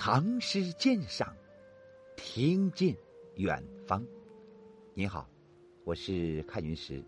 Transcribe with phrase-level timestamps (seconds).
[0.00, 1.36] 唐诗鉴赏，
[2.16, 2.96] 听见
[3.34, 4.06] 远方。
[4.94, 5.28] 您好，
[5.82, 7.04] 我是看云石。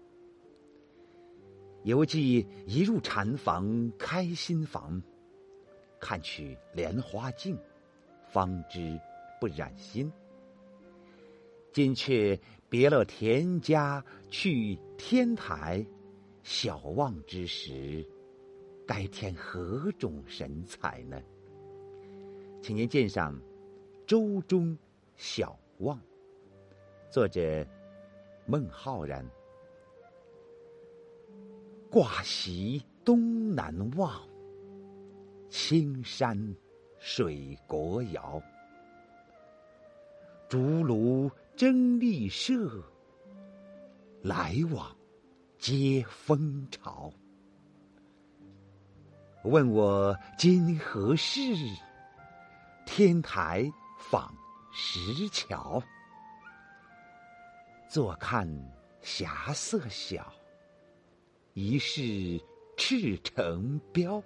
[1.85, 5.01] 犹记一入禅房开心房，
[6.01, 7.57] 看取莲花镜，
[8.29, 9.01] 方知
[9.41, 10.13] 不染心。
[11.73, 12.37] 今却
[12.69, 15.87] 别了田家去天台，
[16.43, 18.05] 小望之时，
[18.85, 21.23] 该添何种神采呢？
[22.63, 23.35] 请您鉴赏
[24.07, 24.77] 《舟中
[25.17, 25.97] 小望》，
[27.11, 27.67] 作者
[28.45, 29.27] 孟浩然。
[31.91, 34.13] 挂席东南望，
[35.49, 36.55] 青山
[36.99, 38.41] 水国遥。
[40.47, 42.85] 竹庐争利舍，
[44.23, 44.95] 来往
[45.59, 47.11] 皆风潮。
[49.45, 51.41] 问我今何事？
[52.93, 54.35] 天台访
[54.73, 55.81] 石桥，
[57.89, 58.49] 坐看
[59.01, 60.35] 霞色小，
[61.55, 62.43] 疑是
[62.77, 64.21] 赤城标。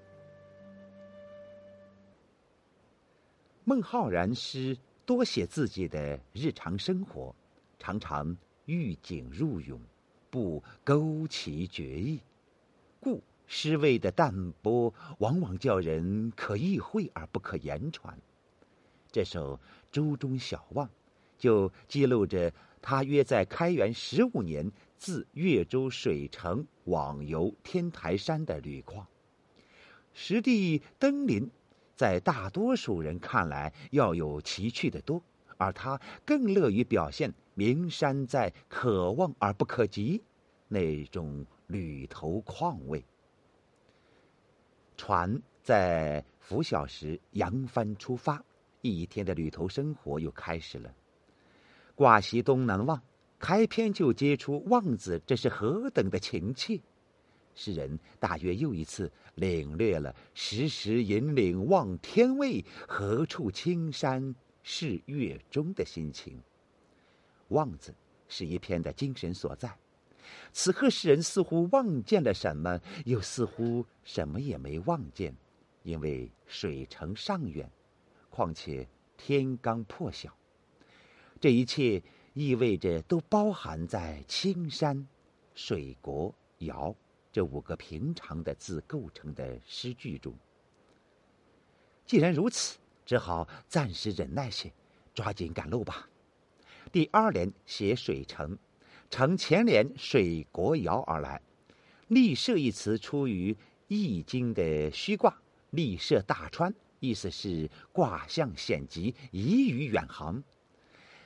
[3.64, 7.36] 孟浩然诗多写自己的日常生活，
[7.78, 8.34] 常常
[8.64, 9.78] 遇景入咏，
[10.30, 12.18] 不勾其绝意，
[12.98, 18.18] 故诗味的淡泊，往往叫人可意会而不可言传。
[19.14, 19.56] 这首
[19.92, 20.88] 《舟中小望》，
[21.38, 29.06] 就记录着他约在开元十五年自越州水城往游天台山的旅况。
[30.12, 31.48] 实地登临，
[31.94, 35.22] 在大多数人看来要有奇趣的多，
[35.58, 40.20] 而他更乐于表现名山在可望而不可及
[40.66, 43.04] 那种旅途况味。
[44.96, 48.44] 船在拂晓时扬帆出发。
[48.90, 50.94] 一天的旅途生活又开始了。
[51.94, 53.00] 挂席东南望，
[53.38, 56.80] 开篇就接出“望”字，这是何等的情切！
[57.54, 66.38] 诗人大约又一次领略了“时时引领望天位，何处青山是月中”的心情。
[67.48, 67.94] “望”字
[68.28, 69.72] 是一篇的精神所在。
[70.52, 75.34] 此刻诗人似乎望见了什么，又似乎什么也没望见，
[75.84, 77.70] 因为水城尚远。
[78.34, 78.84] 况且
[79.16, 80.36] 天刚破晓，
[81.40, 82.02] 这一切
[82.32, 85.06] 意味着都包含在“青山、
[85.54, 86.92] 水国、瑶”
[87.30, 90.34] 这五个平常的字构成的诗句中。
[92.04, 94.72] 既然如此，只好暂时忍耐些，
[95.14, 96.08] 抓紧赶路吧。
[96.90, 98.58] 第二联写水城，
[99.10, 101.40] 承前联“水国爻”而来。
[102.08, 103.52] 立社一词出于
[103.86, 105.40] 《易经》的虚卦
[105.70, 106.74] “立社大川”。
[107.06, 110.42] 意思是卦象险急，宜于远航，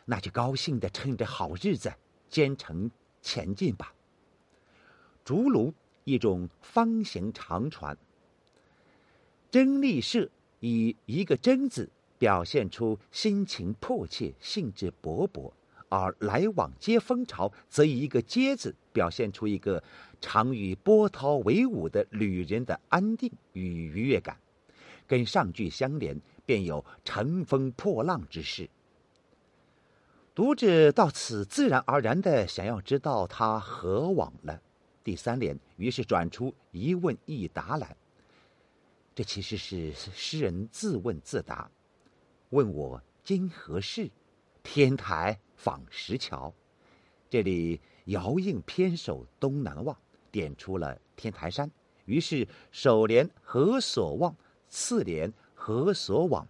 [0.07, 1.93] 那就高兴的趁着好日子
[2.29, 2.91] 兼程
[3.23, 3.95] 前进吧。
[5.25, 5.73] 竹庐
[6.03, 7.97] 一种方形长船，
[9.53, 10.29] 征利社
[10.59, 15.53] 以一个真字表现出心情迫切、兴致勃勃，
[15.89, 19.81] 而来往接风潮则以一个接字表现出一个
[20.21, 24.37] 常与波涛为伍的旅人的安定与愉悦感。
[25.09, 28.71] 跟上句相连，便有乘风破浪之势。
[30.35, 34.63] 读者到此自然而然的想要知道他何往了。
[35.03, 37.97] 第三联于是转出一问一答来。
[39.15, 41.69] 这其实是诗人自问自答
[42.51, 44.09] ：“问我今何事？
[44.63, 46.55] 天台访石桥。”
[47.29, 49.97] 这里遥应偏首东南望，
[50.31, 51.69] 点出了天台山。
[52.05, 54.37] 于是首联何所望？
[54.69, 56.47] 次联何所往，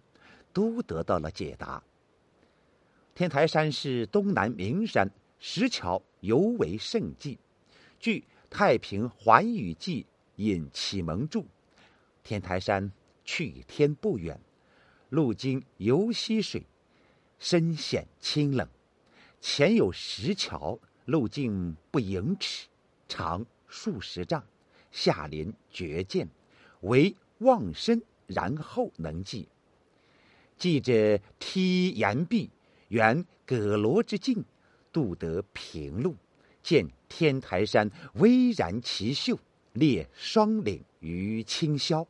[0.53, 1.83] 都得到了解答。
[3.15, 5.09] 天台山是东南名山，
[5.39, 7.37] 石桥尤为胜迹。
[7.99, 8.19] 据
[8.49, 10.03] 《太平寰宇记》
[10.37, 11.45] 引启蒙注，
[12.23, 12.91] 天台山
[13.25, 14.39] 去天不远，
[15.09, 16.65] 路经游溪水，
[17.39, 18.67] 深险清冷，
[19.41, 22.67] 前有石桥，路径不盈尺，
[23.07, 24.43] 长数十丈，
[24.91, 26.27] 下临绝涧，
[26.81, 28.01] 为望深。
[28.29, 29.47] 然后能记。
[30.57, 32.49] 记着梯岩壁，
[32.89, 34.43] 原葛罗之境，
[34.91, 36.15] 渡得平路，
[36.61, 39.39] 见天台山巍然奇秀，
[39.73, 42.05] 列双岭于清霄。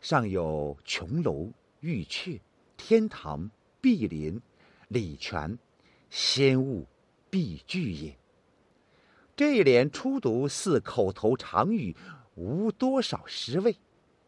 [0.00, 1.50] 上有琼楼
[1.80, 2.38] 玉阙，
[2.76, 3.50] 天堂
[3.80, 4.40] 碧林，
[4.88, 5.58] 礼泉，
[6.10, 6.86] 仙物
[7.30, 8.16] 碧聚也。
[9.34, 11.96] 这一联初读似口头长语，
[12.34, 13.74] 无多少诗味。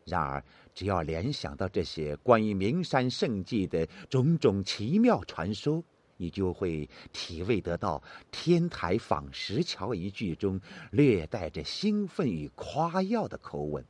[0.06, 0.43] 然而。
[0.81, 5.85] 只要联想到这些关于名山胜迹的种种奇妙传说，
[6.17, 10.59] 你就会体味得到“天台访石桥”一句中
[10.91, 13.85] 略带着兴奋与夸耀的口吻，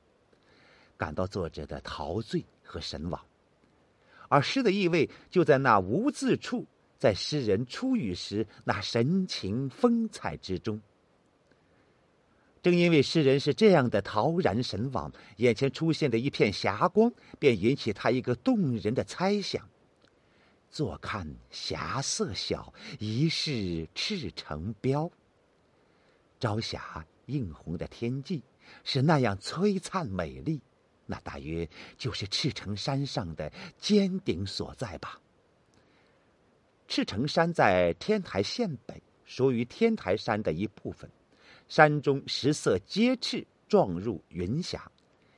[0.97, 3.25] 感到作者的陶醉和神往。
[4.29, 6.67] 而诗的意味就在那无字处，
[6.99, 10.81] 在诗人初语时那神情风采之中。
[12.62, 19.67] 正因为诗人是这样的陶然神往，眼前出现的一片霞光，便引起他一个动人的猜想：
[20.71, 25.11] 坐看霞色小，疑是赤城标。
[26.39, 28.43] 朝霞映红的天际
[28.85, 30.61] 是那样璀璨美丽，
[31.06, 31.67] 那大约
[31.97, 35.19] 就是赤城山上的尖顶所在吧。
[36.87, 41.11] 赤城山在天台县北，属于天台山的一部分。
[41.70, 44.90] 山中石色皆赤，撞入云霞，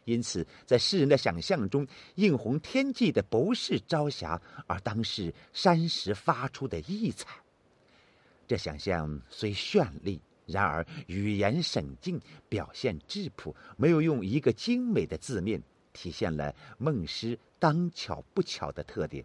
[0.07, 7.29] 因此在世人的想象中，映红天际的不是朝霞，而当是山石发出的异彩。
[8.49, 12.19] 这想象虽绚丽，然而语言省劲，
[12.49, 15.63] 表现质朴，没有用一个精美的字面，
[15.93, 19.23] 体现了孟诗当巧不巧的特点。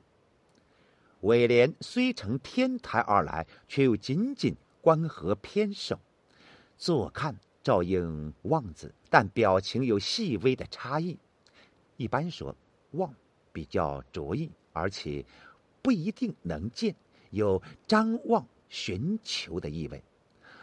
[1.21, 5.98] 尾联虽乘天台而来，却又紧紧关合偏首。
[6.78, 11.18] 坐看照应望字，但表情有细微的差异。
[11.98, 12.56] 一般说
[12.92, 13.14] 望
[13.52, 15.26] 比较着意，而且
[15.82, 16.96] 不一定能见，
[17.32, 20.00] 有张望寻求的意味；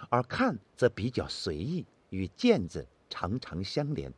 [0.08, 4.12] 而看则比较随意，与见字常常相连。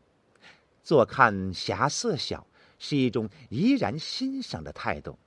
[0.82, 2.46] 坐看霞色小，
[2.78, 5.18] 是一种怡然欣赏的态度。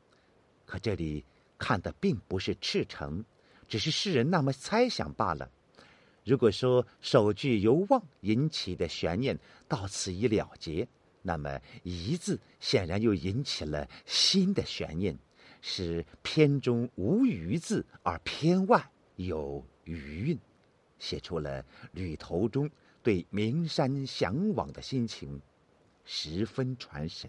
[0.65, 1.25] 可这里
[1.57, 3.25] 看的并不是赤诚，
[3.67, 5.49] 只是世人那么猜想罢了。
[6.29, 9.35] 如果说首句由望引起的悬念
[9.67, 10.87] 到此已了结，
[11.23, 15.17] 那么“疑”字显然又引起了新的悬念，
[15.59, 20.39] 使篇中无“余”字，而篇外有“余”韵，
[20.99, 22.69] 写出了旅途中
[23.01, 25.41] 对名山向往的心情，
[26.05, 27.27] 十分传神。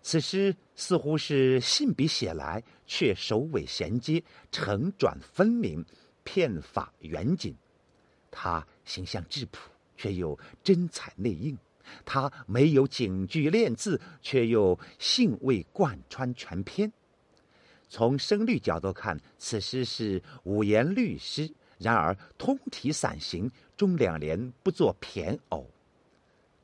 [0.00, 5.84] 此诗似乎是信笔写来，却首尾衔接，承转分明。
[6.26, 7.54] 片法严谨，
[8.32, 11.56] 他形象质朴，却又真彩内应；
[12.04, 16.92] 他没有警句练字，却又兴味贯穿全篇。
[17.88, 25.70] 从声律角度看，此诗是五言律诗，然而通体散行，中两联不作骈偶。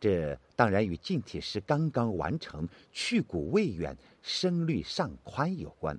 [0.01, 5.97] 这当然与近体诗刚刚完成，去古未远，声律尚宽有关，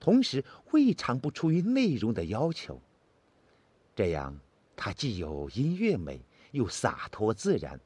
[0.00, 0.42] 同时
[0.72, 2.80] 未尝不出于内容的要求。
[3.94, 4.38] 这样，
[4.74, 6.20] 它既有音乐美，
[6.50, 7.80] 又洒脱自然，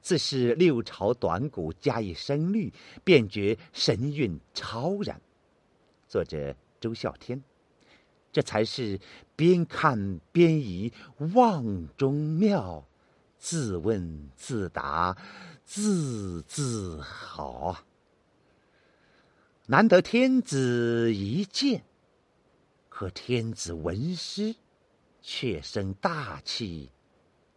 [0.00, 2.72] 自是六朝短古加以声律，
[3.02, 5.20] 便觉神韵超然。
[6.06, 7.42] 作者周孝天，
[8.30, 9.00] 这才是
[9.34, 10.92] 边看边疑，
[11.34, 12.86] 望中妙，
[13.38, 15.16] 自问自答，
[15.64, 17.84] 字字好。
[19.66, 21.84] 难得天子一见，
[22.90, 24.56] 可天子闻诗。
[25.26, 26.90] 却生大气，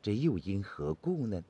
[0.01, 1.43] 这又因何故呢？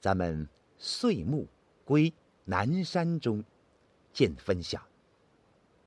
[0.00, 0.48] 咱们
[0.78, 1.48] 岁暮
[1.84, 2.14] 归
[2.44, 3.42] 南山中，
[4.12, 4.80] 见分晓。